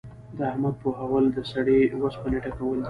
احمد 0.51 0.75
پوهول؛ 0.81 1.25
د 1.35 1.39
سړې 1.51 1.79
اوسپنې 2.01 2.37
ټکول 2.45 2.75
دي. 2.77 2.79